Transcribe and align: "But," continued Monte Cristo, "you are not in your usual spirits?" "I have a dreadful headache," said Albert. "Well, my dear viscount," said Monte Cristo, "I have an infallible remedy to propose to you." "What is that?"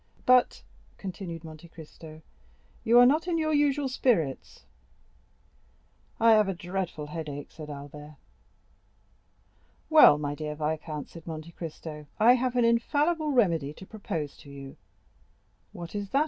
"But," 0.25 0.63
continued 0.97 1.43
Monte 1.43 1.67
Cristo, 1.67 2.23
"you 2.83 2.97
are 2.97 3.05
not 3.05 3.27
in 3.27 3.37
your 3.37 3.53
usual 3.53 3.87
spirits?" 3.87 4.65
"I 6.19 6.31
have 6.31 6.49
a 6.49 6.55
dreadful 6.55 7.05
headache," 7.05 7.51
said 7.51 7.69
Albert. 7.69 8.15
"Well, 9.91 10.17
my 10.17 10.33
dear 10.33 10.55
viscount," 10.55 11.09
said 11.09 11.27
Monte 11.27 11.51
Cristo, 11.51 12.07
"I 12.19 12.33
have 12.33 12.55
an 12.55 12.65
infallible 12.65 13.31
remedy 13.31 13.73
to 13.73 13.85
propose 13.85 14.35
to 14.37 14.49
you." 14.49 14.75
"What 15.71 15.93
is 15.93 16.09
that?" 16.09 16.19